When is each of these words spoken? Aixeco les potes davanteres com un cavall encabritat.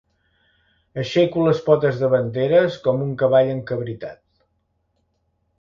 Aixeco 1.01 1.43
les 1.49 1.59
potes 1.67 2.01
davanteres 2.05 2.79
com 2.87 3.05
un 3.09 3.15
cavall 3.23 3.53
encabritat. 3.59 4.21